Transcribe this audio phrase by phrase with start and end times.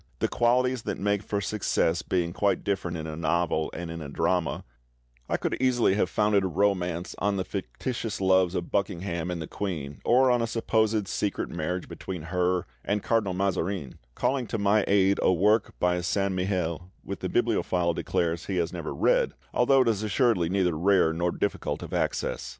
[0.17, 4.09] The qualities that make for success being quite different in a novel and in a
[4.09, 4.63] drama,
[5.29, 9.45] I could easily have founded a romance on the fictitious loves of Buckingham and the
[9.45, 14.83] queen, or on a supposed secret marriage between her and Cardinal Mazarin, calling to my
[14.87, 19.81] aid a work by Saint Mihiel which the bibliophile declares he has never read, although
[19.83, 22.49] it is assuredly neither rare nor difficult of access.